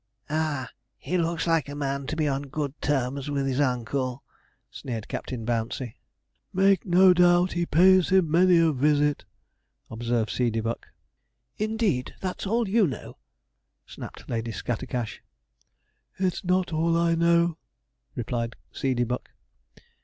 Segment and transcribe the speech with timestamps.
[0.31, 4.23] 'Ah he looks like a man to be on good terms with his uncle,'
[4.71, 5.95] sneered Captain Bouncey.
[6.53, 9.25] 'Make no doubt he pays him many a visit,'
[9.91, 10.87] observed Seedeybuck.
[11.57, 12.15] 'Indeed!
[12.19, 13.17] that's all you know,'
[13.85, 15.21] snapped Lady Scattercash.
[16.17, 17.59] 'It's not all I know,'
[18.15, 19.27] replied Seedeybuck.